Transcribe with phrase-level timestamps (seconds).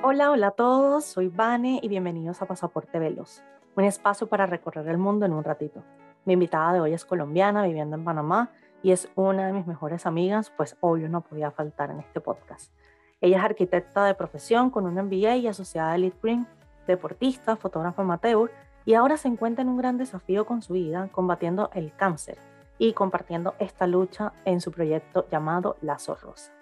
[0.00, 3.42] Hola, hola a todos, soy Vane y bienvenidos a Pasaporte Veloz,
[3.74, 5.82] un espacio para recorrer el mundo en un ratito.
[6.24, 10.06] Mi invitada de hoy es colombiana, viviendo en Panamá, y es una de mis mejores
[10.06, 12.72] amigas, pues obvio no podía faltar en este podcast.
[13.20, 16.46] Ella es arquitecta de profesión con un MBA y asociada a Elite Green,
[16.86, 18.52] deportista, fotógrafa amateur,
[18.84, 22.38] y ahora se encuentra en un gran desafío con su vida, combatiendo el cáncer
[22.78, 26.52] y compartiendo esta lucha en su proyecto llamado Lazo Rosa.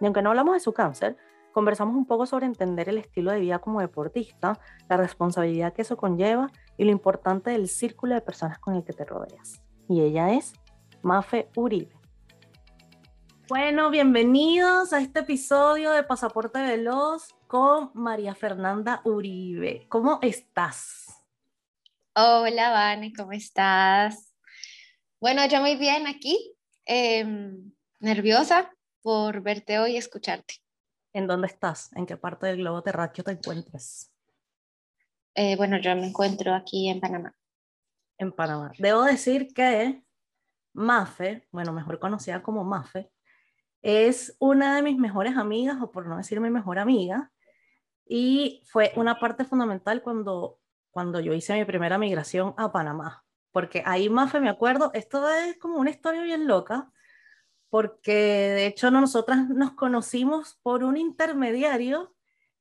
[0.00, 1.16] Y aunque no hablamos de su cáncer,
[1.52, 4.58] conversamos un poco sobre entender el estilo de vida como deportista,
[4.88, 8.92] la responsabilidad que eso conlleva y lo importante del círculo de personas con el que
[8.92, 9.62] te rodeas.
[9.88, 10.52] Y ella es
[11.02, 12.00] Mafe Uribe.
[13.48, 19.86] Bueno, bienvenidos a este episodio de Pasaporte Veloz con María Fernanda Uribe.
[19.88, 21.06] ¿Cómo estás?
[22.14, 24.32] Hola, Vane, ¿cómo estás?
[25.20, 28.70] Bueno, yo muy bien aquí, em, nerviosa
[29.02, 30.54] por verte hoy y escucharte.
[31.12, 31.92] ¿En dónde estás?
[31.96, 34.12] ¿En qué parte del globo terráqueo te encuentras?
[35.34, 37.34] Eh, bueno, yo me encuentro aquí en Panamá.
[38.18, 38.72] En Panamá.
[38.78, 40.04] Debo decir que
[40.72, 43.10] Mafe, bueno, mejor conocida como Mafe,
[43.82, 47.32] es una de mis mejores amigas, o por no decir mi mejor amiga,
[48.06, 50.58] y fue una parte fundamental cuando,
[50.90, 55.58] cuando yo hice mi primera migración a Panamá, porque ahí Mafe, me acuerdo, esto es
[55.58, 56.92] como una historia bien loca,
[57.70, 62.12] porque de hecho nosotras nos conocimos por un intermediario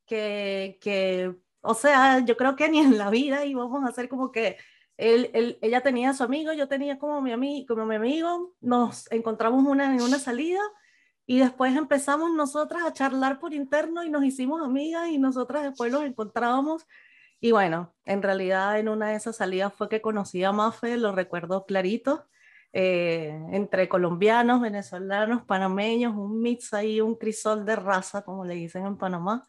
[0.05, 4.31] que, que, o sea, yo creo que ni en la vida íbamos a hacer como
[4.31, 4.57] que
[4.97, 8.53] él, él, ella tenía a su amigo, yo tenía como mi, amigo, como mi amigo,
[8.61, 10.61] nos encontramos una, en una salida
[11.25, 15.91] y después empezamos nosotras a charlar por interno y nos hicimos amigas y nosotras después
[15.91, 16.85] los encontrábamos.
[17.39, 21.13] Y bueno, en realidad en una de esas salidas fue que conocí a Mafe, lo
[21.13, 22.25] recuerdo clarito
[22.73, 28.85] eh, entre colombianos, venezolanos, panameños, un mix ahí, un crisol de raza, como le dicen
[28.85, 29.47] en Panamá.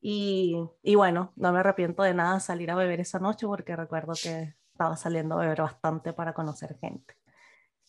[0.00, 4.12] Y, y, bueno, no me arrepiento de nada salir a beber esa noche porque recuerdo
[4.22, 7.14] que estaba saliendo a beber bastante para conocer gente.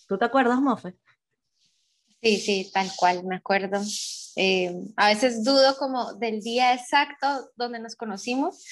[0.07, 0.95] ¿Tú te acuerdas, Mofe?
[2.21, 3.81] Sí, sí, tal cual, me acuerdo.
[4.35, 8.65] Eh, a veces dudo como del día exacto donde nos conocimos,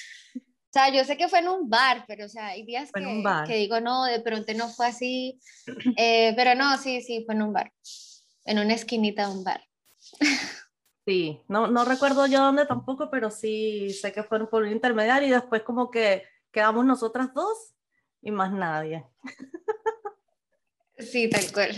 [0.74, 3.24] o sea, yo sé que fue en un bar, pero o sea, hay días que,
[3.46, 5.40] que, digo, no, de pronto no fue así.
[5.98, 7.72] Eh, pero no, sí, sí, fue en un bar.
[8.44, 9.64] En una esquinita de un bar.
[11.06, 15.28] Sí, no, no recuerdo yo dónde tampoco, pero sí sé que fue por un intermediario
[15.28, 17.76] y después como que quedamos nosotras dos
[18.22, 19.06] y más nadie.
[20.98, 21.76] Sí, tal cual.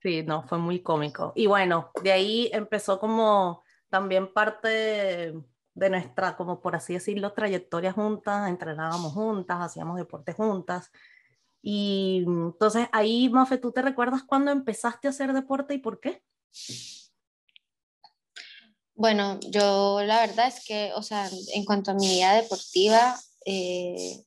[0.00, 1.32] Sí, no, fue muy cómico.
[1.34, 5.34] Y bueno, de ahí empezó como también parte
[5.76, 10.90] de nuestra, como por así decirlo, trayectoria juntas, entrenábamos juntas, hacíamos deporte juntas.
[11.62, 16.22] Y entonces ahí, Mafe, ¿tú te recuerdas cuándo empezaste a hacer deporte y por qué?
[18.94, 24.24] Bueno, yo la verdad es que, o sea, en cuanto a mi vida deportiva, eh,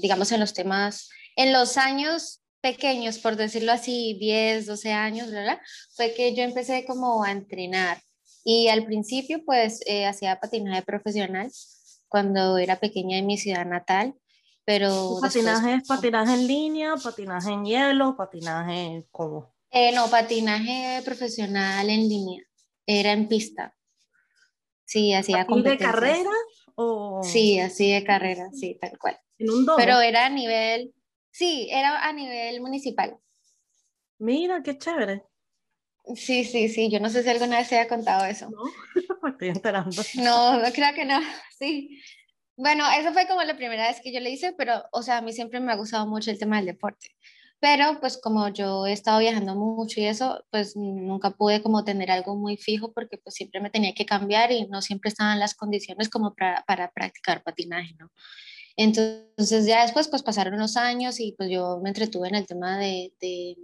[0.00, 5.58] digamos en los temas, en los años pequeños, por decirlo así, 10, 12 años, ¿verdad?
[5.96, 7.98] fue que yo empecé como a entrenar.
[8.48, 11.50] Y al principio, pues, eh, hacía patinaje profesional
[12.06, 14.14] cuando era pequeña en mi ciudad natal,
[14.64, 15.18] pero...
[15.20, 19.52] ¿Patinaje es patinaje en línea, patinaje en hielo, patinaje como?
[19.72, 22.40] Eh, no, patinaje profesional en línea,
[22.86, 23.76] era en pista.
[24.84, 26.30] Sí, hacía de carrera?
[26.76, 27.22] O...
[27.24, 29.18] Sí, así de carrera, sí, tal cual.
[29.38, 30.94] ¿En un Pero era a nivel,
[31.32, 33.18] sí, era a nivel municipal.
[34.18, 35.24] Mira, qué chévere.
[36.14, 38.48] Sí, sí, sí, yo no sé si alguna vez se haya contado eso.
[38.50, 38.62] No,
[39.22, 40.02] me estoy enterando.
[40.14, 41.20] No, no creo que no,
[41.58, 42.00] sí.
[42.56, 45.20] Bueno, eso fue como la primera vez que yo le hice, pero, o sea, a
[45.20, 47.08] mí siempre me ha gustado mucho el tema del deporte.
[47.58, 52.10] Pero, pues, como yo he estado viajando mucho y eso, pues, nunca pude como tener
[52.10, 55.54] algo muy fijo porque, pues, siempre me tenía que cambiar y no siempre estaban las
[55.54, 58.10] condiciones como para, para practicar patinaje, ¿no?
[58.76, 62.78] Entonces, ya después, pues, pasaron unos años y, pues, yo me entretuve en el tema
[62.78, 63.56] de, de,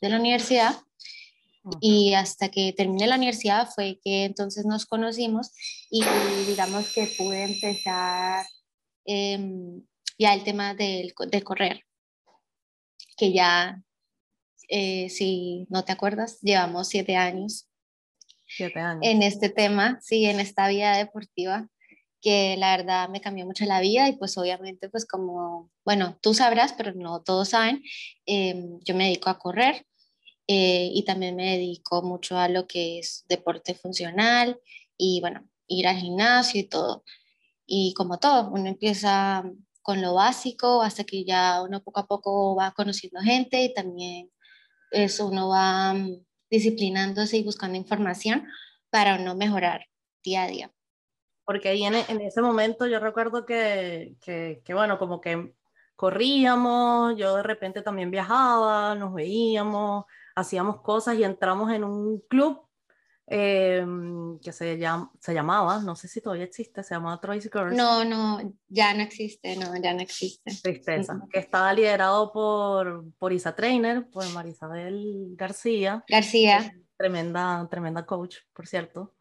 [0.00, 0.76] de la universidad
[1.80, 5.52] y hasta que terminé la universidad fue que entonces nos conocimos
[5.90, 6.02] y
[6.46, 8.46] digamos que pude empezar
[9.04, 9.82] em,
[10.18, 11.82] ya el tema del, de correr,
[13.16, 13.82] que ya,
[14.68, 17.68] eh, si no te acuerdas, llevamos siete años.
[18.46, 19.00] Siete años.
[19.02, 21.68] En este tema, sí, en esta vida deportiva
[22.22, 26.34] que la verdad me cambió mucho la vida y pues obviamente pues como, bueno, tú
[26.34, 27.82] sabrás, pero no todos saben,
[28.24, 29.86] em, yo me dedico a correr
[30.48, 34.60] eh, y también me dedico mucho a lo que es deporte funcional
[34.96, 37.04] y bueno, ir al gimnasio y todo.
[37.66, 39.44] Y como todo, uno empieza
[39.82, 44.30] con lo básico hasta que ya uno poco a poco va conociendo gente y también
[44.90, 48.46] eso uno va mm, disciplinándose y buscando información
[48.90, 49.86] para uno mejorar
[50.22, 50.72] día a día.
[51.44, 55.54] Porque ahí en, en ese momento yo recuerdo que, que, que, bueno, como que
[55.94, 60.04] corríamos, yo de repente también viajaba, nos veíamos,
[60.36, 62.60] hacíamos cosas y entramos en un club
[63.28, 63.84] eh,
[64.40, 67.76] que se, llama, se llamaba, no sé si todavía existe, se llamaba Tracy Girls.
[67.76, 70.52] No, no, ya no existe, no, ya no existe.
[70.62, 76.04] Tristeza, que estaba liderado por, por Isa Trainer, por Marisabel García.
[76.08, 76.72] García.
[76.96, 79.14] Tremenda, tremenda coach, por cierto.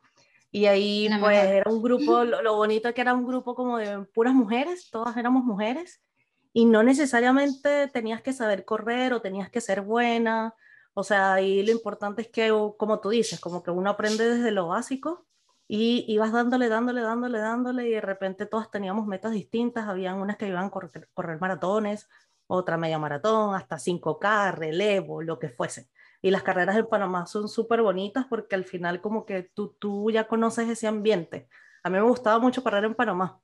[0.51, 3.77] Y ahí pues era un grupo, lo, lo bonito es que era un grupo como
[3.77, 6.01] de puras mujeres, todas éramos mujeres,
[6.53, 10.53] y no necesariamente tenías que saber correr o tenías que ser buena,
[10.95, 14.51] o sea, ahí lo importante es que, como tú dices, como que uno aprende desde
[14.51, 15.27] lo básico
[15.67, 20.37] y ibas dándole, dándole, dándole, dándole y de repente todas teníamos metas distintas, habían unas
[20.37, 22.07] que iban a correr, correr maratones,
[22.47, 25.89] otra media maratón, hasta 5K, relevo, lo que fuese.
[26.21, 30.09] Y las carreras en Panamá son súper bonitas porque al final como que tú, tú
[30.11, 31.49] ya conoces ese ambiente.
[31.83, 33.41] A mí me gustaba mucho correr en Panamá.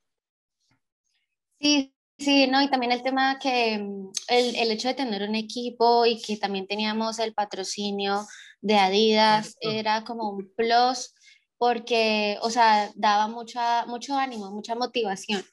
[1.60, 5.36] Sí, Sí, no, y también el tema que mm, el, el, hecho de tener un
[5.36, 8.28] equipo y que también teníamos el patrocinio
[8.62, 11.14] de Adidas era como un plus
[11.58, 15.44] porque, o sea, daba mucha, mucho ánimo, mucha motivación,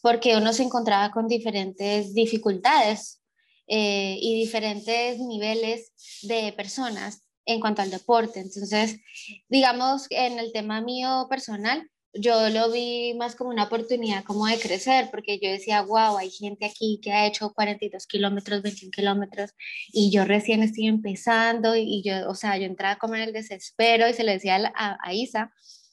[0.00, 3.20] porque uno se encontraba con diferentes dificultades
[3.66, 5.92] eh, y diferentes niveles
[6.22, 8.40] de personas en cuanto al deporte.
[8.40, 9.00] Entonces,
[9.48, 14.58] digamos, en el tema mío personal, yo lo vi más como una oportunidad como de
[14.58, 19.50] crecer, porque yo decía, wow, hay gente aquí que ha hecho 42 kilómetros, 21 kilómetros,
[19.92, 24.08] y yo recién estoy empezando, y yo, o sea, yo entraba como en el desespero
[24.08, 25.52] y se le decía a, a Isa,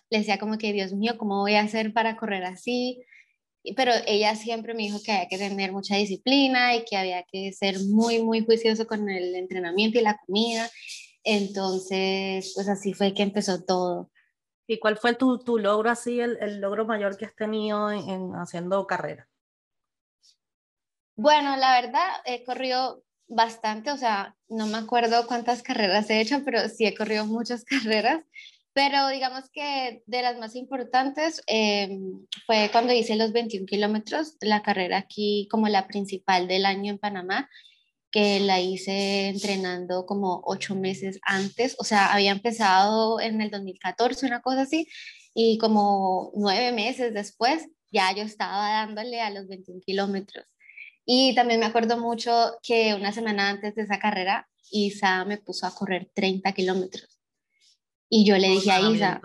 [0.09, 3.03] le decía como que, Dios mío, ¿cómo voy a hacer para correr así?
[3.75, 7.51] Pero ella siempre me dijo que había que tener mucha disciplina y que había que
[7.53, 10.69] ser muy, muy juicioso con el entrenamiento y la comida.
[11.23, 14.09] Entonces, pues así fue que empezó todo.
[14.67, 18.09] ¿Y cuál fue tu, tu logro así, el, el, logro mayor que has tenido en,
[18.09, 19.27] en, haciendo carrera?
[21.15, 26.43] Bueno, la verdad, he corrido bastante, o sea, no me acuerdo cuántas carreras he hecho,
[26.43, 28.23] pero sí he corrido muchas carreras.
[28.73, 31.97] Pero digamos que de las más importantes eh,
[32.45, 36.99] fue cuando hice los 21 kilómetros, la carrera aquí como la principal del año en
[36.99, 37.49] Panamá,
[38.17, 44.25] que la hice entrenando como ocho meses antes, o sea, había empezado en el 2014,
[44.25, 44.87] una cosa así,
[45.35, 50.47] y como nueve meses después ya yo estaba dándole a los 21 kilómetros.
[51.05, 55.67] Y también me acuerdo mucho que una semana antes de esa carrera, Isa me puso
[55.67, 57.19] a correr 30 kilómetros.
[58.09, 59.21] Y yo le dije a Isa,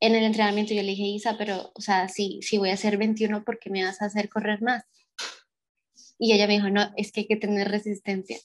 [0.00, 2.98] en el entrenamiento yo le dije, Isa, pero, o sea, si, si voy a hacer
[2.98, 4.84] 21, ¿por qué me vas a hacer correr más?
[6.18, 8.38] Y ella me dijo, no, es que hay que tener resistencia.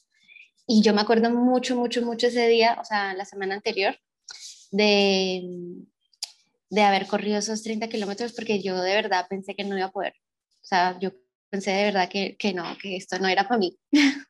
[0.66, 3.96] Y yo me acuerdo mucho, mucho, mucho ese día, o sea, la semana anterior,
[4.70, 5.42] de,
[6.70, 9.92] de haber corrido esos 30 kilómetros porque yo de verdad pensé que no iba a
[9.92, 10.14] poder.
[10.62, 11.12] O sea, yo
[11.50, 13.78] pensé de verdad que, que no, que esto no era para mí.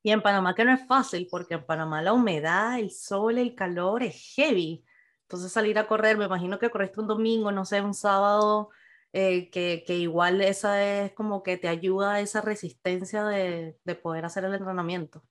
[0.00, 3.54] Y en Panamá que no es fácil, porque en Panamá la humedad, el sol, el
[3.54, 4.84] calor es heavy.
[5.22, 8.70] Entonces salir a correr, me imagino que corriste un domingo, no sé, un sábado,
[9.12, 13.94] eh, que, que, igual esa es como que te ayuda a esa resistencia de, de,
[13.94, 15.22] poder hacer el entrenamiento.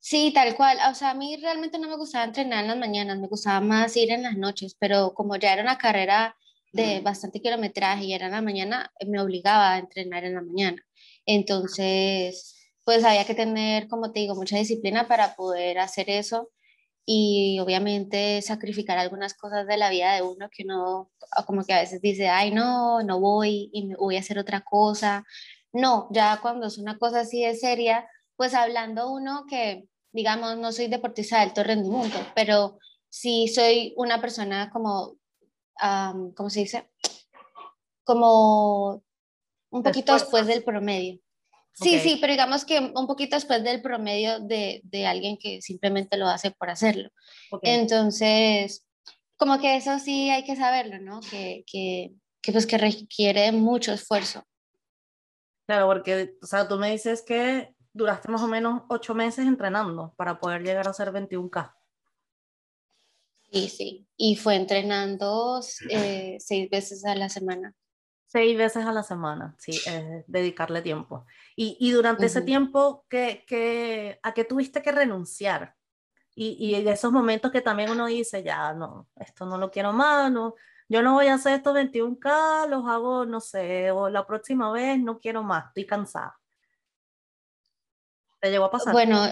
[0.00, 0.78] Sí, tal cual.
[0.90, 3.96] O sea, a mí realmente no me gustaba entrenar en las mañanas, me gustaba más
[3.96, 6.36] ir en las noches, pero como ya era una carrera
[6.72, 10.82] de bastante kilometraje y era en la mañana, me obligaba a entrenar en la mañana.
[11.26, 16.50] Entonces, pues había que tener, como te digo, mucha disciplina para poder hacer eso
[17.06, 21.10] y obviamente sacrificar algunas cosas de la vida de uno que uno
[21.46, 25.24] como que a veces dice, ay no, no voy y voy a hacer otra cosa.
[25.72, 30.72] No, ya cuando es una cosa así de seria, pues hablando uno que, digamos, no
[30.72, 32.78] soy deportista de alto rendimiento, pero
[33.08, 35.16] sí soy una persona como,
[35.82, 36.90] um, ¿cómo se dice?
[38.04, 39.02] Como
[39.70, 41.20] un poquito después del promedio.
[41.72, 42.00] Sí, okay.
[42.00, 46.28] sí, pero digamos que un poquito después del promedio de, de alguien que simplemente lo
[46.28, 47.10] hace por hacerlo.
[47.50, 47.74] Okay.
[47.74, 48.86] Entonces,
[49.36, 51.20] como que eso sí hay que saberlo, ¿no?
[51.20, 52.12] Que, que,
[52.42, 54.44] que, pues que requiere mucho esfuerzo.
[55.66, 60.12] Claro, porque, o sea, tú me dices que duraste más o menos ocho meses entrenando
[60.16, 61.74] para poder llegar a ser 21K.
[63.52, 67.74] Sí, sí, y fue entrenando eh, seis veces a la semana.
[68.32, 71.26] Seis veces a la semana, sí, eh, dedicarle tiempo.
[71.56, 72.30] Y, y durante uh -huh.
[72.30, 75.74] ese tiempo, ¿qué, qué, ¿a qué tuviste que renunciar?
[76.36, 79.92] Y, y de esos momentos que también uno dice, ya, no, esto no lo quiero
[79.92, 80.54] más, no,
[80.88, 85.00] yo no voy a hacer estos 21K, los hago, no sé, o la próxima vez
[85.00, 86.38] no quiero más, estoy cansada.
[88.40, 88.92] ¿Te llegó a pasar?
[88.92, 89.26] Bueno,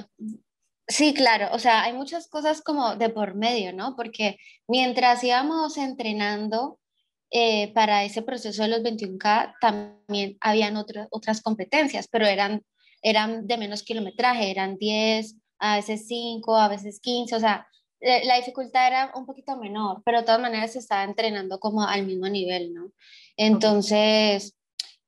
[0.91, 3.95] Sí, claro, o sea, hay muchas cosas como de por medio, ¿no?
[3.95, 6.81] Porque mientras íbamos entrenando
[7.31, 12.63] eh, para ese proceso de los 21K, también habían otras competencias, pero eran,
[13.03, 17.67] eran de menos kilometraje, eran 10, a veces 5, a veces 15, o sea,
[18.01, 21.83] eh, la dificultad era un poquito menor, pero de todas maneras se estaba entrenando como
[21.83, 22.93] al mismo nivel, ¿no?
[23.37, 24.55] Entonces,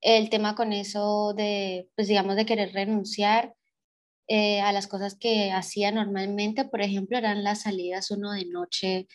[0.01, 3.53] el tema con eso de, pues digamos, de querer renunciar
[4.27, 9.07] eh, a las cosas que hacía normalmente, por ejemplo, eran las salidas uno de noche,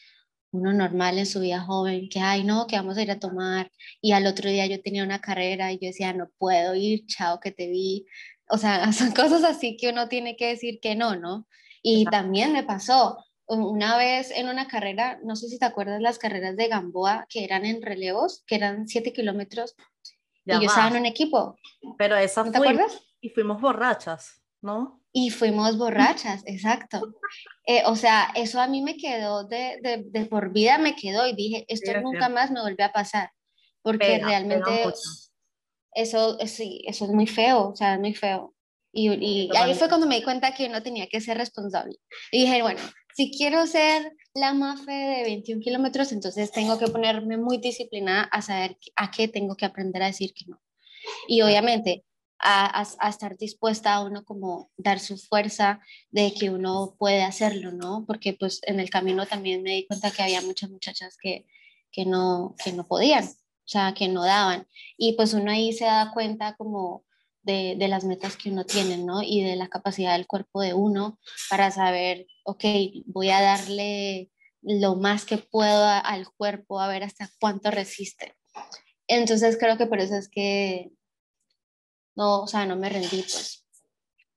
[0.52, 3.70] uno normal en su vida joven, que, ay, no, que vamos a ir a tomar,
[4.00, 7.40] y al otro día yo tenía una carrera y yo decía, no puedo ir, chao,
[7.40, 8.06] que te vi.
[8.48, 11.46] O sea, son cosas así que uno tiene que decir que no, ¿no?
[11.82, 16.18] Y también me pasó, una vez en una carrera, no sé si te acuerdas las
[16.18, 19.76] carreras de Gamboa, que eran en relevos, que eran 7 kilómetros,
[20.44, 21.56] y yo estaba en un equipo.
[21.98, 23.00] Pero esa ¿No te acuerdas?
[23.20, 25.02] Y fuimos borrachas, ¿no?
[25.12, 27.14] Y fuimos borrachas, exacto.
[27.66, 31.26] Eh, o sea, eso a mí me quedó de, de, de, por vida, me quedó
[31.26, 33.30] y dije, esto nunca más me vuelve a pasar,
[33.82, 34.84] porque realmente
[35.92, 38.54] eso, sí, eso es muy feo, o sea, es muy feo.
[38.92, 41.96] Y, y ahí fue cuando me di cuenta que uno tenía que ser responsable.
[42.30, 42.80] Y dije, bueno,
[43.16, 48.42] si quiero ser la MAFE de 21 kilómetros, entonces tengo que ponerme muy disciplinada a
[48.42, 50.60] saber a qué tengo que aprender a decir que no.
[51.26, 52.04] Y obviamente
[52.38, 57.72] a, a, estar dispuesta a uno como dar su fuerza de que uno puede hacerlo,
[57.72, 58.04] ¿no?
[58.06, 61.46] Porque pues en el camino también me di cuenta que había muchas muchachas que,
[61.90, 64.66] que, no, que no podían, o sea, que no daban.
[64.96, 67.04] Y pues uno ahí se da cuenta como
[67.42, 69.22] de, de, las metas que uno tiene, ¿no?
[69.22, 72.64] Y de la capacidad del cuerpo de uno para saber, ok,
[73.06, 74.30] voy a darle
[74.62, 78.34] lo más que puedo al cuerpo, a ver hasta cuánto resiste.
[79.06, 80.90] Entonces creo que por eso es que
[82.16, 83.64] no, o sea, no me rendí, pues.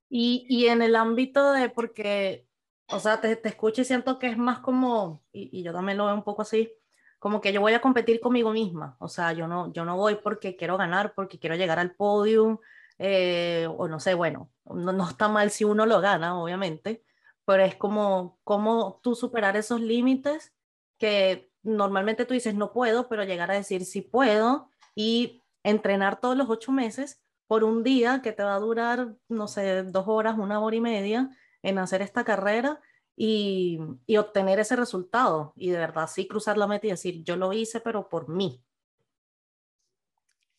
[0.08, 2.46] Y, y en el ámbito de, porque,
[2.88, 5.98] o sea, te, te escucho y siento que es más como, y, y yo también
[5.98, 6.72] lo veo un poco así,
[7.18, 10.16] como que yo voy a competir conmigo misma, o sea, yo no, yo no voy
[10.16, 12.60] porque quiero ganar, porque quiero llegar al podio,
[12.98, 17.02] eh, o no sé, bueno, no, no, está mal si uno lo gana, obviamente,
[17.44, 20.52] pero es como, como tú superar esos límites
[20.98, 26.36] que normalmente tú dices no puedo, pero llegar a decir sí puedo y entrenar todos
[26.36, 30.38] los ocho meses por un día que te va a durar, no sé, dos horas,
[30.38, 32.80] una hora y media en hacer esta carrera
[33.16, 37.34] y, y obtener ese resultado y de verdad sí cruzar la meta y decir yo
[37.34, 38.62] lo hice, pero por mí,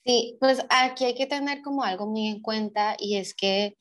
[0.03, 3.77] Sí, pues aquí hay que tener como algo muy en cuenta y es que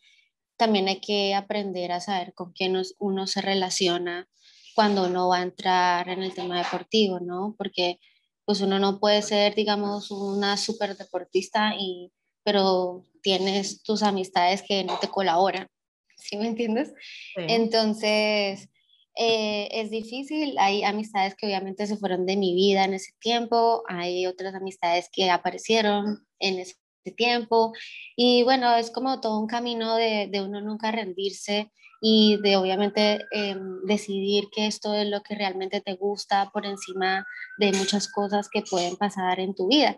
[0.56, 4.28] también hay que aprender a saber con quién uno se relaciona
[4.76, 7.56] cuando uno va a entrar en el tema deportivo, ¿no?
[7.58, 7.98] Porque
[8.44, 12.12] pues uno no puede ser, digamos, una súper deportista, y,
[12.50, 15.68] pero tienes tus amistades que no te colaboran,
[16.16, 16.92] ¿sí me entiendes?
[17.36, 18.68] Entonces,
[19.16, 23.84] eh, es difícil, hay amistades que obviamente se fueron de mi vida en ese tiempo,
[23.86, 26.74] hay otras amistades que aparecieron en ese
[27.16, 27.72] tiempo
[28.16, 31.70] y bueno, es como todo un camino de, de uno nunca rendirse
[32.02, 37.24] y de obviamente em, decidir que esto es lo que realmente te gusta por encima
[37.58, 39.96] de muchas cosas que pueden pasar en tu vida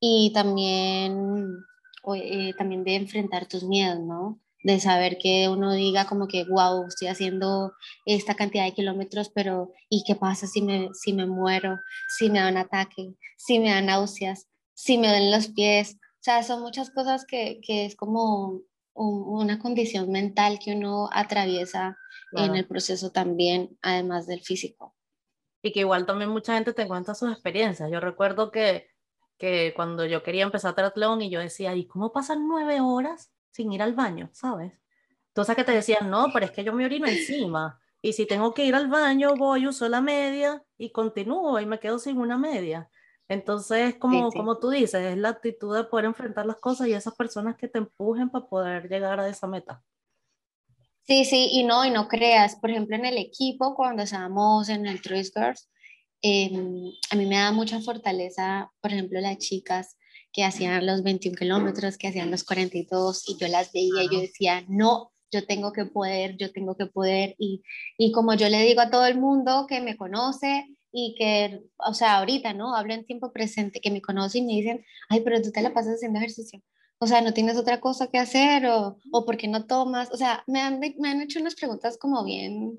[0.00, 1.64] y también,
[2.14, 4.40] eh, también de enfrentar tus miedos, ¿no?
[4.62, 7.74] de saber que uno diga como que, wow, estoy haciendo
[8.04, 11.78] esta cantidad de kilómetros, pero ¿y qué pasa si me, si me muero?
[12.08, 15.94] Si me da un ataque, si me dan náuseas, si me duelen los pies.
[15.94, 18.62] O sea, son muchas cosas que, que es como
[18.94, 21.96] una condición mental que uno atraviesa
[22.32, 24.96] en el proceso también, además del físico.
[25.62, 27.90] Y que igual también mucha gente te cuenta sus experiencias.
[27.92, 28.88] Yo recuerdo que,
[29.38, 33.72] que cuando yo quería empezar triatlón y yo decía, ¿y cómo pasan nueve horas sin
[33.72, 34.72] ir al baño, ¿sabes?
[35.28, 37.80] Entonces que te decían, no, pero es que yo me orino encima.
[38.02, 41.78] Y si tengo que ir al baño, voy, uso la media y continúo y me
[41.78, 42.90] quedo sin una media.
[43.28, 47.14] Entonces, como, como tú dices, es la actitud de poder enfrentar las cosas y esas
[47.14, 49.82] personas que te empujen para poder llegar a esa meta.
[51.02, 54.86] Sí, sí, y no, y no creas, por ejemplo, en el equipo, cuando estábamos en
[54.86, 55.68] el Trace Girls,
[56.22, 59.96] em, a mí me da mucha fortaleza, por ejemplo, las chicas
[60.32, 64.20] que hacían los 21 kilómetros, que hacían los 42 y yo las veía y yo
[64.20, 67.34] decía, no, yo tengo que poder, yo tengo que poder.
[67.38, 67.62] Y,
[67.96, 71.94] y como yo le digo a todo el mundo que me conoce y que, o
[71.94, 72.74] sea, ahorita, ¿no?
[72.74, 75.74] Hablo en tiempo presente, que me conoce y me dicen, ay, pero tú te la
[75.74, 76.62] pasas haciendo ejercicio.
[77.00, 78.66] O sea, ¿no tienes otra cosa que hacer?
[78.66, 80.10] ¿O, o por qué no tomas?
[80.12, 82.76] O sea, me han, me han hecho unas preguntas como bien,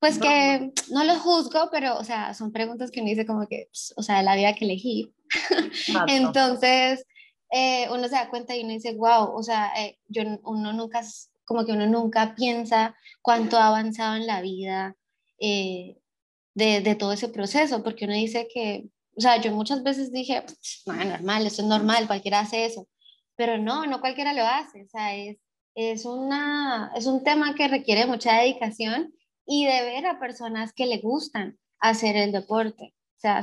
[0.00, 3.68] pues que no lo juzgo, pero, o sea, son preguntas que uno dice como que,
[3.70, 5.14] pues, o sea, la vida que elegí.
[6.08, 7.04] Entonces,
[7.50, 11.02] eh, uno se da cuenta y uno dice, wow, o sea, eh, yo, uno nunca
[11.44, 14.96] como que uno nunca piensa cuánto ha avanzado en la vida
[15.38, 15.98] eh,
[16.54, 18.84] de, de, todo ese proceso, porque uno dice que,
[19.16, 20.44] o sea, yo muchas veces dije,
[20.86, 22.88] no, normal, eso es normal, cualquiera hace eso,
[23.36, 25.38] pero no, no cualquiera lo hace, o sea, es,
[25.74, 29.12] es, una, es un tema que requiere mucha dedicación
[29.52, 33.40] y de ver a personas que le gustan hacer el deporte, o sea,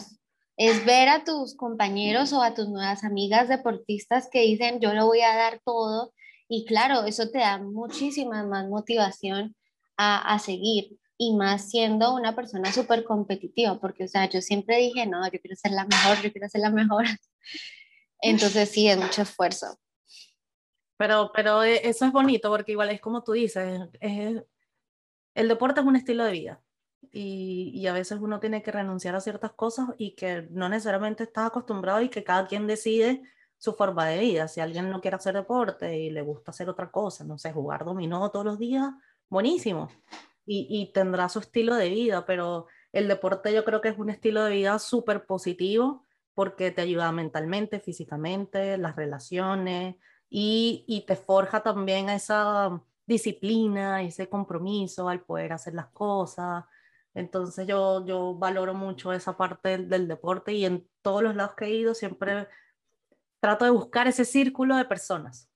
[0.55, 5.05] es ver a tus compañeros o a tus nuevas amigas deportistas que dicen, yo lo
[5.05, 6.13] voy a dar todo,
[6.47, 9.53] y claro, eso te da muchísima más motivación
[9.97, 14.77] a, a seguir y más siendo una persona súper competitiva, porque, o sea, yo siempre
[14.77, 17.03] dije, no, yo quiero ser la mejor, yo quiero ser la mejor.
[18.21, 19.77] Entonces sí, es mucho esfuerzo.
[20.97, 24.41] Pero, pero e, eso es bonito, porque igual es como tú dices, es,
[25.37, 26.61] el deporte es un estilo de vida.
[27.11, 31.23] Y, y, a veces uno tiene que renunciar a ciertas cosas y que no necesariamente
[31.23, 33.21] estás acostumbrado y que cada quien decide
[33.57, 34.47] su forma de vida.
[34.47, 37.85] Si alguien no quiere hacer deporte y le gusta hacer otra cosa, no sé, jugar
[37.85, 38.91] dominó todos los días,
[39.29, 39.89] buenísimo.
[40.45, 44.09] Y, y tendrá su estilo de vida, pero el deporte yo creo que es un
[44.09, 46.03] estilo de vida súper positivo
[46.33, 49.95] porque te ayuda mentalmente, físicamente, las relaciones
[50.29, 56.65] y, y te forja también esa disciplina, ese compromiso al poder hacer las cosas.
[57.13, 61.55] Entonces yo, yo valoro mucho esa parte del, del deporte y en todos los lados
[61.55, 62.47] que he ido siempre
[63.39, 65.49] trato de buscar ese círculo de personas.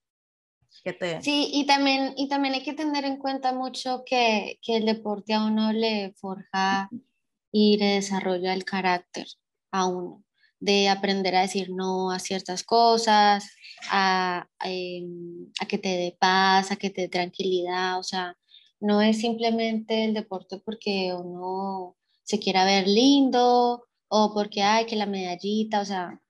[0.84, 1.22] Que te...
[1.22, 5.34] Sí, y también, y también hay que tener en cuenta mucho que, que el deporte
[5.34, 6.89] a uno le forja
[7.51, 9.27] y le desarrolla el carácter
[9.72, 10.24] a uno,
[10.61, 13.49] de aprender a decir no a ciertas cosas,
[13.91, 18.37] a, em, a que te dé paz, a que te dé tranquilidad, o sea,
[18.79, 24.95] no es simplemente el deporte porque uno se quiera ver lindo o porque hay que
[24.95, 26.21] la medallita, o sea,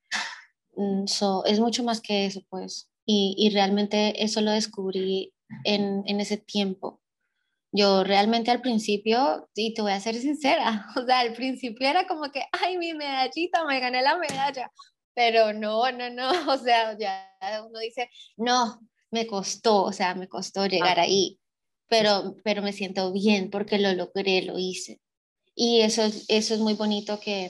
[0.75, 1.05] Mm,
[1.45, 2.89] es mucho más que eso, pues.
[3.05, 5.33] Y, y realmente eso lo descubrí
[5.63, 7.00] en, en, ese tiempo.
[7.72, 12.08] Yo realmente al principio, y te voy a ser sincera, o sea, al principio era
[12.08, 14.72] como que, ay, mi medallita, me gané la medalla.
[15.14, 17.29] Pero no, no, no, o sea, ya
[17.66, 18.79] uno dice, no,
[19.12, 21.03] me costó, o sea, me costó llegar ah.
[21.03, 21.40] ahí,
[21.88, 25.01] pero, pero me siento bien porque lo logré, lo hice.
[25.55, 27.50] Y eso, eso es muy bonito que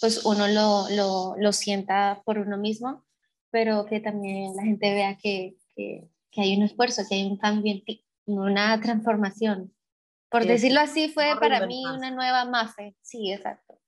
[0.00, 3.04] pues uno lo, lo, lo sienta por uno mismo,
[3.50, 7.36] pero que también la gente vea que, que, que hay un esfuerzo, que hay un
[7.36, 8.04] cambio en ti,
[8.38, 9.74] una transformación.
[10.30, 12.96] Por decirlo así, fue para mí una nueva Mafe.
[13.00, 13.80] Sí, exacto.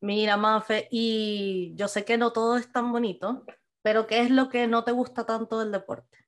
[0.00, 3.44] Mira, Mafe, y yo sé que no todo es tan bonito,
[3.82, 6.26] pero ¿qué es lo que no te gusta tanto del deporte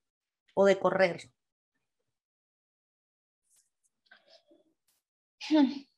[0.55, 1.33] o de correr?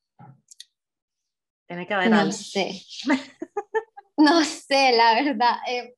[1.67, 2.33] Tiene que haber no algo.
[2.33, 2.83] sé.
[4.17, 5.57] no sé, la verdad.
[5.69, 5.95] Eh,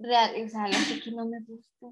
[0.00, 1.86] real, o sea, algo que no me gusta.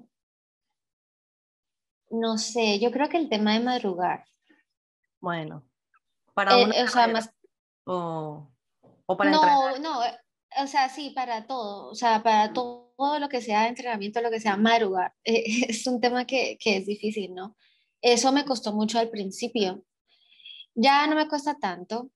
[2.11, 4.25] No sé, yo creo que el tema de madrugar.
[5.19, 5.63] Bueno,
[6.33, 7.31] para eh, una o sea, más...
[7.85, 8.51] o,
[9.05, 9.81] o para No, entrenar.
[9.81, 14.29] no, o sea, sí, para todo, o sea, para todo lo que sea entrenamiento, lo
[14.29, 15.13] que sea madrugar.
[15.23, 17.55] Eh, es un tema que, que es difícil, ¿no?
[18.01, 19.83] Eso me costó mucho al principio.
[20.73, 22.09] Ya no me cuesta tanto,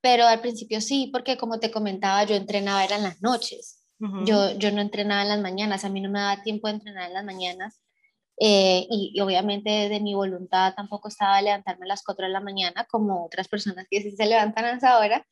[0.00, 3.80] pero al principio sí, porque como te comentaba, yo entrenaba era en las noches.
[4.26, 7.08] yo, yo no entrenaba en las mañanas, a mí no me daba tiempo de entrenar
[7.08, 7.80] en las mañanas.
[8.38, 12.84] Eh, y, obviamente de mi voluntad tampoco estaba levantarme a las 4 de la mañana
[12.90, 15.26] como otras personas que sí se levantan a esa hora.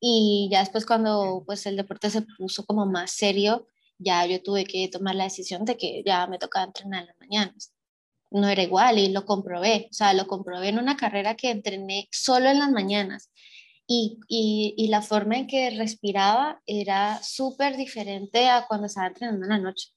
[0.00, 3.66] Y ya después cuando pues el deporte se puso como más serio,
[3.98, 7.18] ya yo tuve que tomar la decisión de que ya me tocaba entrenar en las
[7.20, 7.74] mañanas.
[8.30, 12.08] No era igual y lo comprobé, o sea, lo comprobé en una carrera que entrené
[12.12, 13.30] solo en las mañanas
[13.86, 19.46] y, y, y, la forma en que respiraba era súper diferente a cuando estaba entrenando
[19.46, 19.88] en la noche.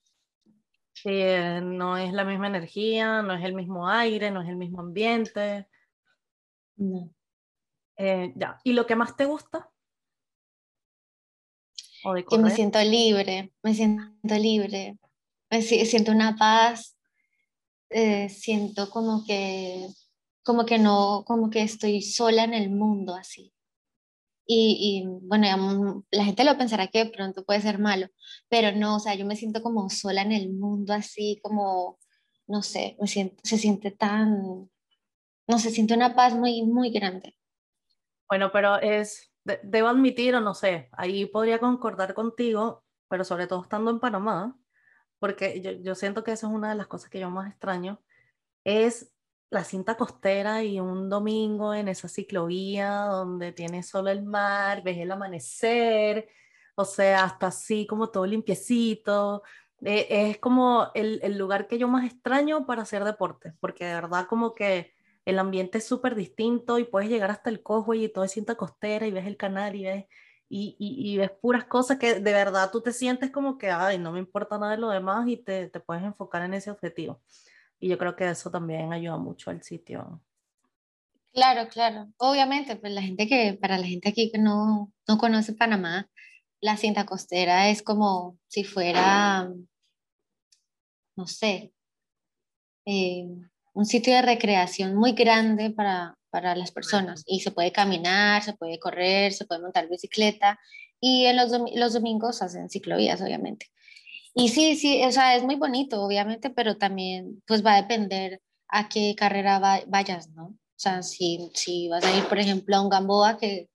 [1.06, 4.82] Eh, no es la misma energía, no es el mismo aire, no es el mismo
[4.82, 5.68] ambiente.
[6.78, 7.14] No.
[7.98, 9.70] Eh, ya, ¿y lo que más te gusta?
[12.06, 14.98] ¿O de que me siento libre, me siento libre,
[15.50, 16.98] me siento una paz,
[17.90, 19.88] eh, siento como que,
[20.44, 23.54] como que no, como que estoy sola en el mundo así.
[24.46, 28.08] Y, y, bueno, la gente lo pensará que de pronto puede ser malo,
[28.50, 31.98] pero no, o sea, yo me siento como sola en el mundo, así como,
[32.48, 34.70] no sé, me siento, se siente tan,
[35.48, 37.38] no se siente una paz muy, muy grande.
[38.28, 43.48] Bueno, pero es, de, debo admitir, o no sé, ahí podría concordar contigo, pero sobre
[43.48, 44.58] todo estando en Panamá,
[45.20, 48.02] porque yo, yo siento que eso es una de las cosas que yo más extraño,
[48.66, 49.13] es
[49.54, 54.98] la cinta costera y un domingo en esa ciclovía donde tienes solo el mar, ves
[54.98, 56.28] el amanecer,
[56.76, 59.44] o sea, hasta así como todo limpiecito,
[59.86, 63.94] Eh, es como el, el, lugar que yo más extraño para hacer deporte, porque de
[63.96, 64.94] verdad como que
[65.26, 68.56] el ambiente es súper distinto y puedes llegar hasta el Cojo y todo es cinta
[68.56, 70.06] costera y ves el canal y ves,
[70.50, 73.98] y, y, y, ves puras cosas que de verdad tú te sientes como que, ay,
[73.98, 77.20] no me importa nada de lo demás y te, te puedes enfocar en ese objetivo.
[77.84, 80.22] Y yo creo que eso también ayuda mucho al sitio.
[81.34, 82.08] Claro, claro.
[82.16, 86.10] Obviamente, pues la gente que, para la gente aquí que no, no conoce Panamá,
[86.62, 89.52] la cinta costera es como si fuera,
[91.18, 91.74] no sé,
[92.86, 93.28] eh,
[93.74, 97.24] un sitio de recreación muy grande para, para las personas.
[97.28, 100.58] Y se puede caminar, se puede correr, se puede montar bicicleta.
[101.02, 103.74] Y en los, los domingos hacen ciclovías, obviamente.
[104.36, 108.42] Y sí, sí, o sea, es muy bonito, obviamente, pero también pues va a depender
[108.68, 110.46] a qué carrera vayas, ¿no?
[110.46, 113.70] O sea, si, si vas a ir, por ejemplo, a un Gamboa, que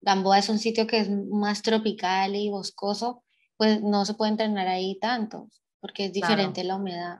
[0.00, 3.24] Gamboa es un sitio que es más tropical y boscoso,
[3.56, 5.48] pues no se puede entrenar ahí tanto,
[5.80, 7.18] porque es diferente la humedad.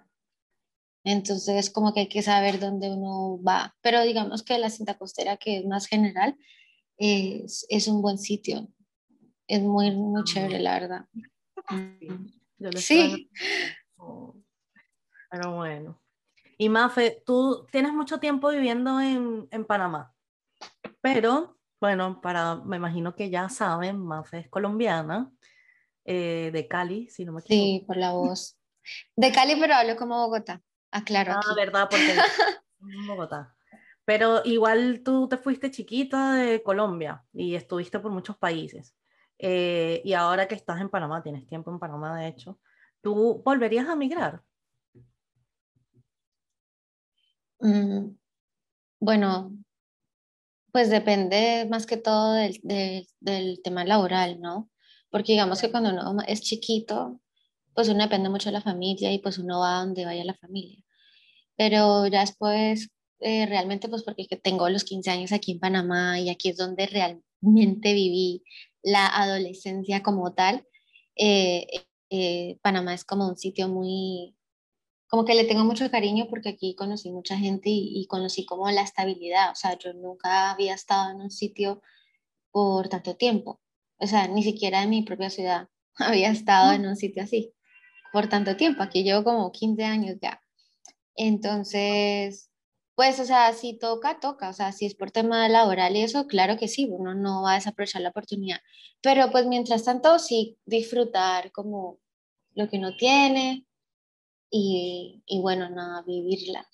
[1.04, 3.74] Entonces, como que hay que saber dónde uno va.
[3.80, 6.36] Pero digamos que la cinta costera, que es más general,
[6.96, 8.68] es, es un buen sitio.
[9.46, 11.04] Es muy, muy chévere, la verdad.
[12.76, 13.30] Sí.
[15.30, 16.00] Pero bueno.
[16.58, 20.14] Y Mafe, tú tienes mucho tiempo viviendo en, en Panamá,
[21.00, 25.32] pero bueno, para, me imagino que ya saben, Mafe es colombiana,
[26.04, 27.64] eh, de Cali, si no me equivoco.
[27.64, 28.58] Sí, por la voz.
[29.16, 30.60] De Cali, pero hablo como Bogotá.
[30.90, 31.34] Aclaro.
[31.34, 32.14] Ah, verdad, porque
[32.80, 33.56] en Bogotá.
[34.04, 38.94] Pero igual tú te fuiste chiquita de Colombia y estuviste por muchos países.
[39.42, 42.60] Eh, y ahora que estás en Panamá, tienes tiempo en Panamá, de hecho,
[43.00, 44.42] ¿tú volverías a migrar?
[47.60, 48.16] Mm,
[49.00, 49.52] bueno,
[50.72, 54.70] pues depende más que todo del, del, del, tema laboral, ¿no?
[55.10, 57.20] Porque digamos que cuando uno es chiquito,
[57.74, 60.82] pues uno depende mucho de la familia y pues uno va donde vaya la familia.
[61.56, 66.30] Pero ya después, eh, realmente pues porque tengo los 15 años aquí en Panamá y
[66.30, 68.42] aquí es donde realmente viví
[68.82, 70.66] la adolescencia como tal,
[71.16, 71.66] eh,
[72.10, 74.36] eh, Panamá es como un sitio muy,
[75.08, 78.70] como que le tengo mucho cariño porque aquí conocí mucha gente y, y, conocí como
[78.70, 81.82] la estabilidad, o sea, yo nunca había estado en un sitio
[82.52, 83.60] por tanto tiempo,
[83.98, 87.52] o sea, ni siquiera en mi propia ciudad había estado en un sitio así
[88.12, 90.40] por tanto tiempo, aquí llevo como 15 años ya.
[91.16, 92.49] Entonces,
[93.00, 96.26] pues, o sea, si toca, toca, o sea, si es por tema laboral y eso,
[96.26, 98.58] claro que sí, uno no va a desaprovechar la oportunidad,
[99.00, 101.98] pero pues mientras tanto sí disfrutar como
[102.52, 103.66] lo que uno tiene
[104.50, 106.66] y, y bueno, nada, vivirla.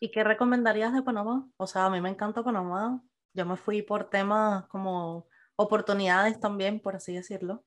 [0.00, 1.48] ¿Y qué recomendarías de Panamá?
[1.58, 3.00] O sea, a mí me encanta Panamá,
[3.34, 7.62] yo me fui por temas como oportunidades también, por así decirlo.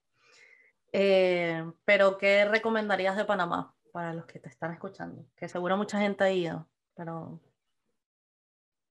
[0.92, 5.26] Eh, pero, ¿qué recomendarías de Panamá para los que te están escuchando?
[5.38, 7.40] Que seguro mucha gente ha ido pero...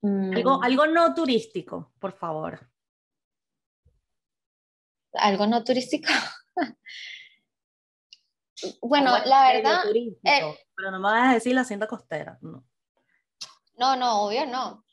[0.03, 0.65] Algo, mm.
[0.65, 2.71] algo no turístico, por favor.
[5.13, 6.09] Algo no turístico.
[8.81, 9.85] bueno, la verdad...
[10.25, 12.67] Eh, pero no me vas a decir la cinta costera, no.
[13.77, 14.85] No, no, obvio no.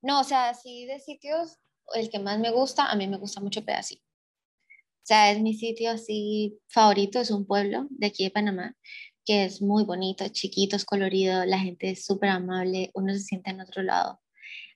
[0.00, 1.58] No, o sea, sí de sitios,
[1.94, 4.04] el que más me gusta, a mí me gusta mucho Pedacito.
[4.04, 8.76] O sea, es mi sitio así favorito, es un pueblo de aquí de Panamá
[9.24, 13.50] que es muy bonito, chiquito, es colorido, la gente es súper amable, uno se siente
[13.50, 14.20] en otro lado.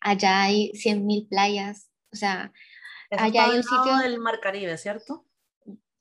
[0.00, 2.52] Allá hay 100.000 playas, o sea,
[3.10, 3.96] allá hay un sitio...
[3.98, 5.26] del Mar Caribe, ¿cierto?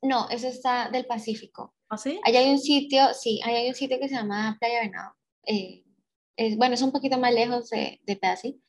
[0.02, 1.74] No, eso está del Pacífico.
[1.90, 2.20] ¿Ah, sí?
[2.24, 5.14] Allá hay un sitio, sí, allá hay un sitio que se llama Playa Venado.
[5.48, 5.84] Eh,
[6.36, 8.62] es, bueno, es un poquito más lejos de, de Pedasí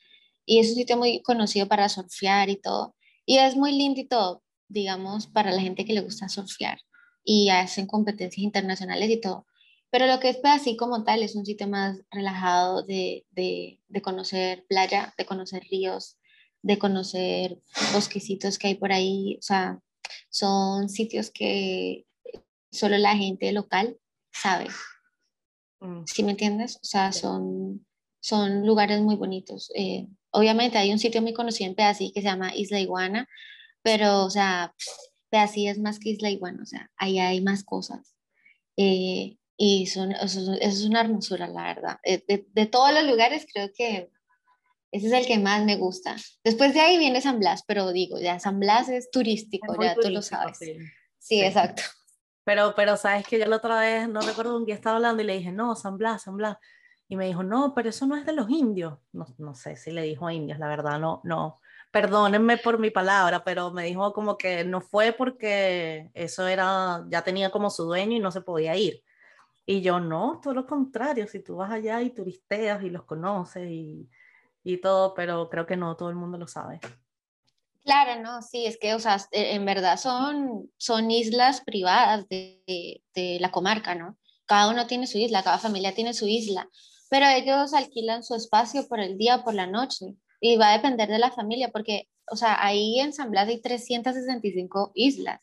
[0.44, 2.94] y es un sitio muy conocido para surfear y todo.
[3.26, 6.78] Y es muy lindo y todo, digamos, para la gente que le gusta surfear
[7.24, 9.46] y hacen competencias internacionales y todo.
[9.96, 14.02] Pero lo que es así como tal es un sitio más relajado de, de, de,
[14.02, 16.18] conocer playa, de conocer ríos,
[16.60, 17.62] de conocer
[17.94, 19.38] bosquecitos que hay por ahí.
[19.38, 19.80] O sea,
[20.28, 22.04] son sitios que
[22.70, 23.96] solo la gente local
[24.30, 24.66] sabe.
[25.80, 26.02] Mm.
[26.04, 26.76] ¿Sí me entiendes?
[26.76, 27.86] O sea, son,
[28.20, 29.72] son lugares muy bonitos.
[29.74, 33.30] Eh, obviamente hay un sitio muy conocido en Pedasí que se llama Isla Iguana,
[33.80, 34.74] pero, o sea,
[35.30, 38.14] Pedasí es más que Isla Iguana, o sea, ahí hay más cosas.
[38.76, 41.98] Eh, y son, eso, es una hermosura, la verdad.
[42.02, 44.10] Eh, de, de, todos los lugares, creo que
[44.90, 46.16] ese es el que más me gusta.
[46.44, 50.10] Después de ahí viene San Blas, pero digo, ya San Blas es turístico, ya tú
[50.10, 50.58] lo sabes.
[50.58, 50.76] Sí.
[51.18, 51.82] Sí, exacto.
[52.44, 55.26] Pero, pero sabes que yo la otra vez, no recuerdo un día estaba hablando y
[55.26, 56.56] le dije, no, San Blas, San Blas.
[57.08, 58.98] Y me dijo, no, pero eso no es de los indios.
[59.12, 61.60] No, no sé si le dijo a indios, la verdad, no, no.
[61.90, 67.22] perdónenme por mi palabra, pero me dijo como que no fue porque eso era, ya
[67.22, 69.02] tenía como su dueño y no se podía ir.
[69.66, 73.68] Y yo no, todo lo contrario, si tú vas allá y turisteas y los conoces
[73.68, 74.08] y,
[74.62, 76.80] y todo, pero creo que no todo el mundo lo sabe.
[77.84, 83.02] Claro, no, sí, es que, o sea, e, en verdad son, son islas privadas de,
[83.14, 84.18] de, la comarca, ¿no?
[84.44, 86.68] Cada uno tiene su isla, cada familia tiene su isla,
[87.08, 90.76] pero ellos alquilan su espacio por el día o por la noche y va a
[90.76, 95.40] depender de la familia, porque, o sea, ahí en San Blas hay 365 islas,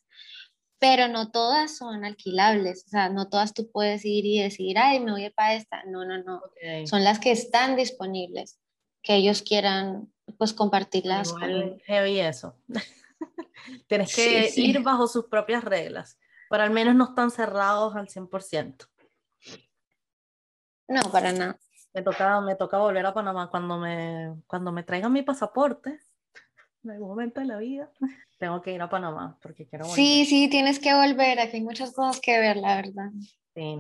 [0.84, 5.00] pero no todas son alquilables, o sea, no todas tú puedes ir y decir, ay,
[5.00, 6.42] me voy para esta, no, no, no,
[6.86, 8.60] son las que están disponibles,
[9.02, 11.30] que ellos quieran pues compartirlas.
[11.30, 12.58] Igual heavy eso.
[13.88, 16.20] Tienes que ir bajo sus propias reglas,
[16.50, 18.86] pero al menos no están cerrados al 100%.
[20.90, 21.58] No, para nada.
[21.94, 26.02] Me toca, me toca volver a Panamá cuando me, cuando me traigan mi pasaporte,
[26.84, 27.92] en algún momento de la vida,
[28.40, 29.96] tengo que ir a Panamá porque quiero volver.
[29.96, 33.12] Sí, sí, tienes que volver, aquí hay muchas cosas que ver, la verdad.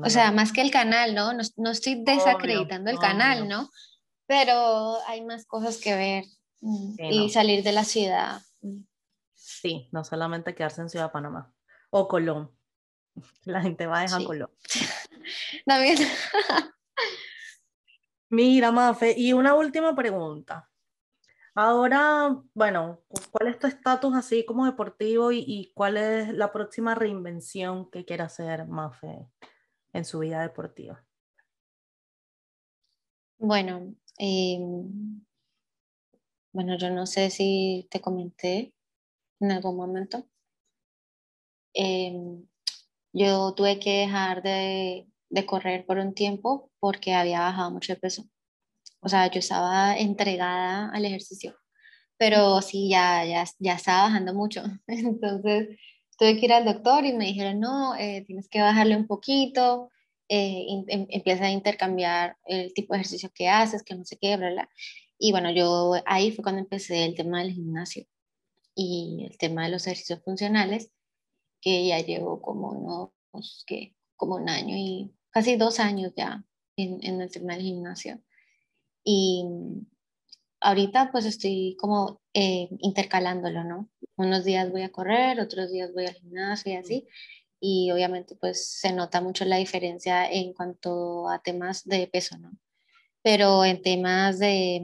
[0.01, 1.33] o sea, más que el canal, ¿no?
[1.33, 3.69] No, estoy desacreditando el canal, ¿no?
[4.27, 6.23] pero hay más cosas que ver
[6.61, 8.41] mm, y salir de la ciudad.
[9.33, 11.53] Sí, no solamente quedarse en Ciudad Panamá
[11.89, 12.51] o Colón.
[13.45, 14.49] La gente va a dejar Colón.
[15.65, 15.97] También.
[18.29, 20.69] Mira, Mafe, y una última pregunta.
[21.55, 27.89] Ahora, bueno, ¿cuál es tu estatus así como deportivo y, cuál es la próxima reinvención
[27.91, 29.27] que quiere hacer Mafe
[29.93, 31.05] en su vida deportiva?
[33.37, 35.23] Bueno, Em,
[36.51, 38.73] bueno, yo no sé si te comenté
[39.39, 40.27] en algún momento.
[41.73, 42.47] Em,
[43.13, 47.99] yo tuve que dejar de, de, correr por un tiempo porque había bajado mucho de
[47.99, 48.25] peso.
[49.03, 51.55] O sea, yo estaba entregada al ejercicio,
[52.17, 54.63] pero sí, ya, ya, ya estaba bajando mucho.
[54.87, 55.77] Entonces,
[56.17, 59.91] tuve que ir al doctor y me dijeron, no, eh, tienes que bajarle un poquito,
[60.29, 64.37] eh, em, empieza a intercambiar el tipo de ejercicio que haces, que no sé qué,
[64.37, 64.69] bla, bla.
[65.17, 68.05] Y bueno, yo ahí fue cuando empecé el tema del gimnasio
[68.75, 70.91] y el tema de los ejercicios funcionales,
[71.61, 72.71] que ya llevo como
[73.31, 76.43] unos, que como un año y casi dos años ya
[76.77, 78.21] en, en el tema del gimnasio.
[79.03, 79.45] Y
[80.61, 83.89] ahorita pues estoy como eh, intercalándolo, ¿no?
[84.15, 87.07] Unos días voy a correr, otros días voy al gimnasio y así
[87.65, 92.51] y obviamente pues se nota mucho la diferencia en cuanto a temas de peso, ¿no?
[93.21, 94.81] Pero en temas de,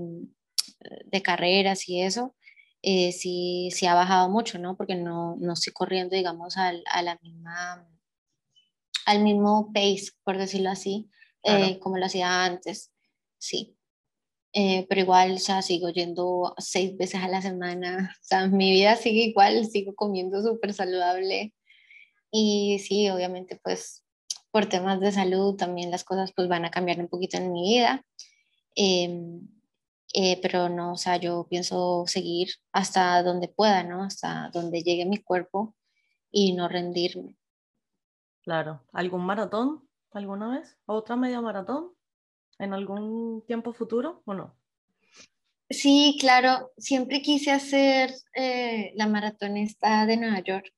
[1.03, 2.37] de carreras y eso,
[2.81, 4.77] eh, sí, sí ha bajado mucho, ¿no?
[4.77, 7.85] Porque no, no estoy corriendo, digamos, al, a la misma,
[9.05, 11.09] al mismo pace, por decirlo así,
[11.43, 12.93] eh, como lo hacía antes,
[13.37, 13.75] sí.
[14.53, 18.95] Eh, pero igual, sea, sigo yendo seis veces a la semana, o sea, mi vida
[18.95, 21.53] sigue igual, sigo comiendo súper saludable,
[22.31, 24.03] y sí, obviamente, pues
[24.51, 27.61] por temas de salud también las cosas pues van a cambiar un poquito en mi
[27.77, 28.03] vida.
[28.75, 29.47] Em,
[30.13, 34.03] eh, pero no, o sea, yo pienso seguir hasta donde pueda, ¿no?
[34.03, 35.75] Hasta donde llegue mi cuerpo
[36.31, 37.37] y no rendirme.
[38.43, 38.83] Claro.
[38.93, 40.77] ¿Algún maratón alguna vez?
[40.85, 41.91] ¿Otra media maratón?
[42.59, 44.55] ¿En algún tiempo futuro o no?
[45.69, 46.71] Sí, claro.
[46.77, 50.73] Siempre quise hacer eh, la maratonista de Nueva York.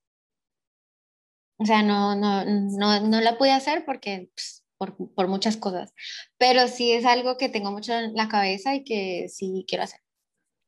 [1.58, 5.94] O sea, no, no, no, no la pude hacer porque pues, por, por, muchas cosas,
[6.40, 10.00] pero sí es algo que tengo mucho en la cabeza y que sí quiero hacer.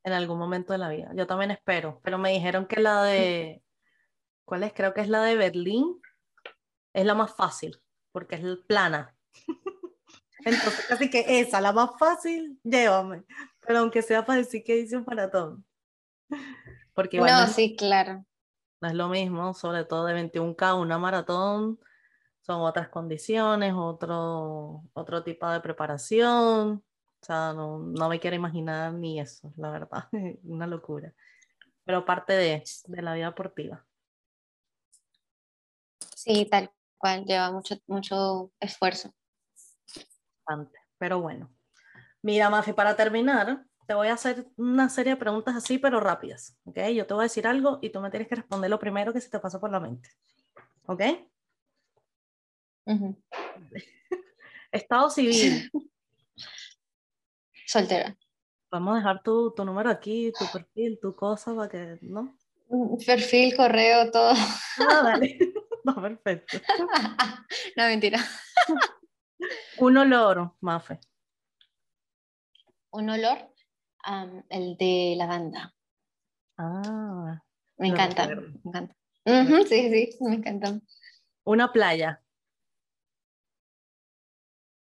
[0.04, 1.12] En algún momento de la vida.
[1.15, 3.63] Yo también espero, pero me dijeron que la de,
[4.45, 4.73] ¿cuál es?
[4.73, 5.99] Creo que es la de Berlín,
[6.93, 9.17] es la más fácil, porque es plana.
[10.45, 13.23] Entonces, casi que esa, la más fácil, llévame.
[13.62, 15.65] Pero aunque sea para decir que hice un maratón.
[16.93, 18.25] Porque no, sí, claro
[18.84, 21.79] no es lo mismo, sobre todo de 21K, una maratón,
[22.41, 26.84] son otras condiciones, otro, otro tipo de preparación.
[27.21, 30.10] O sea, no, no me quiero imaginar ni eso, la verdad,
[30.43, 31.13] una locura.
[31.86, 33.86] Pero parte de, de la vida deportiva.
[36.17, 39.13] Sí, tal cual, lleva mucho, mucho esfuerzo.
[40.45, 41.49] Bastante, pero bueno.
[42.21, 46.58] Mira, Mafi, para terminar, te voy a hacer una serie de preguntas así, pero rápidas,
[46.65, 46.79] ¿ok?
[46.93, 49.21] Yo te voy a decir algo y tú me tienes que responder lo primero que
[49.21, 50.10] se te pasó por la mente,
[50.86, 51.01] ¿ok?
[54.71, 55.69] Estado civil.
[57.67, 58.17] Soltera.
[58.71, 62.36] Vamos a dejar tu, tu, número aquí, tu perfil, tu cosa, para que, ¿no?
[63.06, 64.34] Perfil, correo, todo.
[64.34, 65.38] Ah, dale.
[65.86, 66.62] No, perfecto.
[67.75, 68.17] no, mentira.
[69.77, 70.99] Un olor, Mafe.
[72.91, 73.38] Un olor
[74.49, 75.73] el de lavanda.
[76.58, 77.41] Ah,
[77.77, 78.95] Me encanta, me encanta.
[79.67, 80.79] Sí, sí, me encanta.
[81.45, 82.21] Una playa.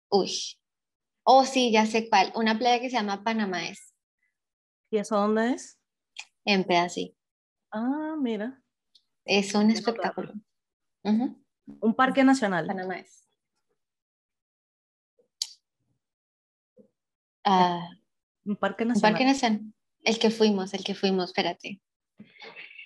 [0.10, 0.32] Uy.
[1.24, 2.32] Oh, sí, ya sé cuál.
[2.36, 3.94] Una playa que se llama Panamá es,
[4.92, 5.80] ¿Y eso dónde es?
[6.46, 7.16] en Pedasí.
[7.72, 8.60] Ah, mira.
[9.26, 10.34] Es un espectáculo.
[11.04, 11.44] Ujú,
[11.82, 12.66] Un parque nacional.
[12.66, 13.29] Panamá es.
[17.44, 17.88] Ah,
[18.46, 19.12] Un parque un nacional.
[19.14, 19.62] parque nacional.
[20.04, 21.82] El que fuimos, el que fuimos, espérate.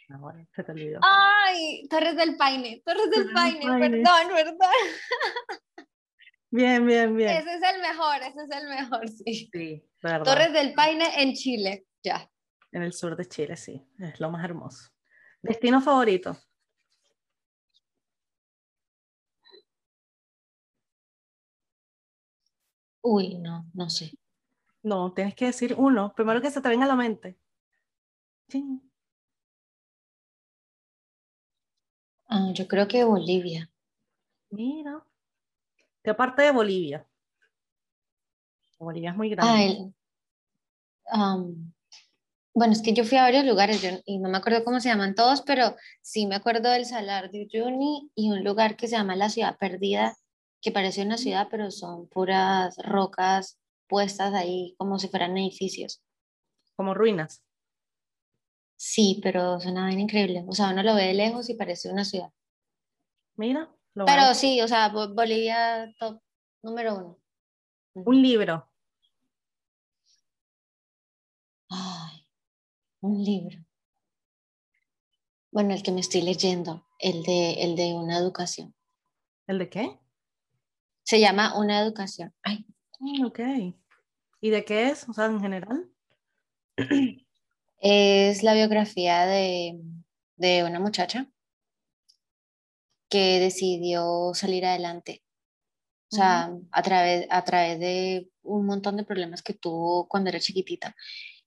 [0.09, 0.99] Ah, bueno, se te olvidó.
[1.01, 3.89] Ay, Torres del Paine, Torres del Torres Paine, Paine.
[4.03, 5.85] perdón, perdón.
[6.51, 7.29] Bien, bien, bien.
[7.37, 9.49] Ese es el mejor, ese es el mejor, sí.
[9.51, 10.23] Sí, verdad.
[10.23, 12.29] Torres del Paine en Chile, ya.
[12.71, 13.83] En el sur de Chile, sí.
[13.99, 14.89] Es lo más hermoso.
[15.41, 16.37] Destino favorito.
[23.01, 24.11] Uy, no, no sé.
[24.83, 26.13] No, tienes que decir uno.
[26.13, 27.37] Primero que se te venga a la mente.
[28.49, 28.81] Sí.
[32.27, 33.69] Ah, yo creo que Bolivia.
[34.49, 35.03] Mira.
[36.03, 37.07] ¿Qué parte de Bolivia?
[38.79, 39.53] Bolivia es muy grande.
[39.53, 39.93] Ah, el-
[41.05, 41.73] am,
[42.53, 44.89] bueno, es que yo fui a varios lugares yo- y no me acuerdo cómo se
[44.89, 48.97] llaman todos, pero sí me acuerdo del Salar de Uyuni y un lugar que se
[48.97, 50.17] llama La Ciudad Perdida,
[50.61, 53.57] que parece una ciudad, pero son puras rocas
[53.93, 56.01] puestas ahí como si fueran edificios.
[56.75, 57.43] Como ruinas.
[58.75, 60.43] Sí, pero una vaina increíble.
[60.47, 62.31] O sea, uno lo ve de lejos y parece una ciudad.
[63.35, 63.69] Mira.
[63.93, 66.19] lo Pero sí, o sea, Bo- Bolivia top
[66.63, 67.19] número uno.
[67.93, 68.67] Un libro.
[71.69, 72.25] Ay,
[73.01, 73.59] un libro.
[75.51, 78.73] Bueno, el que me estoy leyendo, el de, el de una educación.
[79.45, 79.99] ¿El de qué?
[81.03, 82.33] Se llama Una educación.
[82.41, 82.65] Ay,
[82.99, 83.39] Mm, ok.
[84.43, 85.07] ¿Y de qué es?
[85.07, 85.89] O sea, en general.
[87.79, 89.79] es la biografía de,
[90.35, 91.31] de una muchacha
[93.09, 95.23] que decidió salir adelante.
[96.11, 100.41] O sea, a través, a través de un montón de problemas que tuvo cuando era
[100.41, 100.93] chiquitita.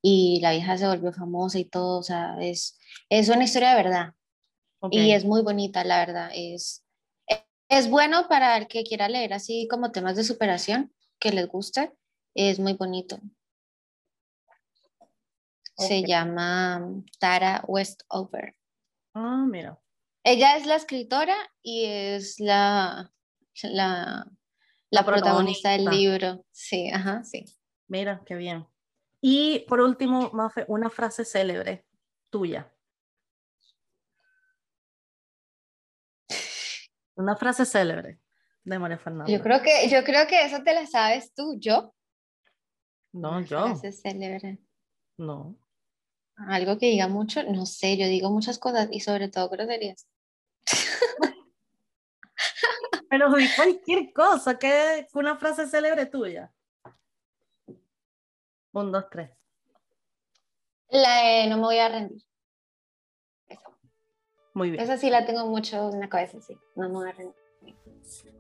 [0.01, 1.99] Y la vieja se volvió famosa y todo.
[1.99, 2.79] O sea, es,
[3.11, 4.15] es una historia de verdad.
[4.91, 6.31] Y es muy bonita, la verdad.
[6.35, 6.83] Es,
[7.69, 11.93] es bueno para el que quiera leer así como temas de superación, que les guste.
[12.39, 13.19] Es muy bonito.
[15.79, 16.87] Se llama
[17.19, 18.55] Tara Westover.
[19.15, 19.81] Ah, mira.
[20.23, 23.11] Ella es la escritora y es la,
[23.63, 24.31] la,
[24.91, 26.45] la protagonista del libro.
[26.51, 27.47] Sí, ajá, sí.
[27.89, 28.67] Mira, qué bien.
[29.23, 31.87] Y por último, Mafe, una frase célebre
[32.29, 32.71] tuya.
[37.15, 38.21] Una frase célebre
[38.63, 39.33] de María Fernanda.
[39.33, 41.95] Yo creo que, yo creo que eso te la sabes tú, yo.
[43.17, 43.65] No, Una yo.
[43.67, 44.59] frase célebre.
[45.17, 45.57] No.
[46.37, 50.07] Algo que diga mucho, no sé, yo digo muchas cosas y sobre todo groserías.
[53.09, 56.53] Pero di cualquier cosa, que una frase célebre tuya.
[58.73, 59.31] Un, dos, tres.
[60.91, 62.23] La de no me voy a rendir.
[63.49, 63.71] Esa,
[64.53, 64.83] Muy bien.
[64.83, 66.59] esa sí la tengo mucho en la cabeza, sí.
[66.75, 67.35] No me voy a rendir.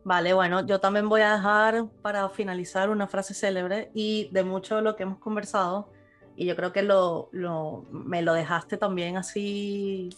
[0.05, 4.77] Vale, bueno, yo también voy a dejar para finalizar una frase célebre y de mucho
[4.77, 5.89] de lo que hemos conversado,
[6.37, 10.11] y yo creo que lo, lo- me lo dejaste también así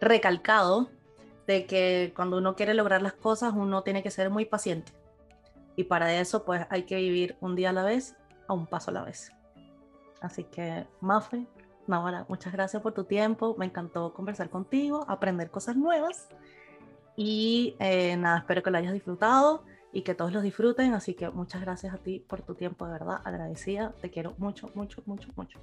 [0.00, 0.90] recalcado,
[1.46, 4.92] de que cuando uno quiere lograr las cosas, uno tiene que ser muy paciente.
[5.74, 8.14] Y para eso, pues hay que vivir un día a la vez,
[8.46, 9.32] a un paso a la vez.
[10.20, 11.46] Así que, Mafe,
[11.86, 13.54] Navarra, muchas gracias por tu tiempo.
[13.58, 16.28] Me encantó conversar contigo, aprender cosas nuevas.
[17.16, 20.94] Y eh, nada, espero que lo hayas disfrutado y que todos los disfruten.
[20.94, 23.20] Así que muchas gracias a ti por tu tiempo, de verdad.
[23.24, 23.92] Agradecida.
[24.00, 25.58] Te quiero mucho, mucho, mucho, mucho.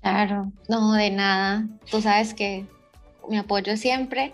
[0.00, 1.66] Claro, no, de nada.
[1.90, 2.66] Tú sabes que
[3.28, 4.32] mi apoyo siempre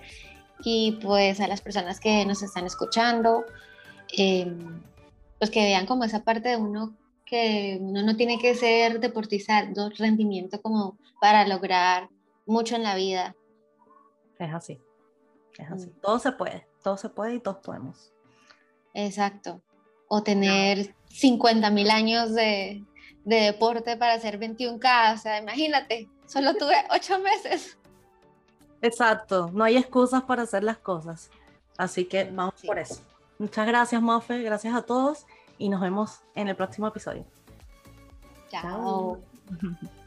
[0.62, 3.44] y pues a las personas que nos están escuchando,
[4.16, 4.52] eh,
[5.38, 9.64] pues que vean como esa parte de uno que uno no tiene que ser deportista
[9.64, 12.08] de rendimiento como para lograr
[12.44, 13.36] mucho en la vida.
[14.40, 14.80] Es así.
[15.60, 15.86] Es así.
[15.88, 16.00] Mm.
[16.00, 16.66] Todo se puede.
[16.82, 18.12] Todo se puede y todos podemos.
[18.94, 19.60] Exacto.
[20.08, 22.84] O tener 50 mil años de,
[23.24, 25.14] de deporte para hacer 21K.
[25.14, 27.78] O sea, imagínate, solo tuve 8 meses.
[28.82, 29.50] Exacto.
[29.52, 31.30] No hay excusas para hacer las cosas.
[31.76, 32.66] Así que vamos Sí.
[32.66, 33.00] por eso.
[33.38, 34.42] Muchas gracias, Mafe.
[34.42, 35.26] Gracias a todos
[35.58, 37.24] y nos vemos en el próximo episodio.
[38.50, 38.62] Chao.
[38.62, 39.90] Chao.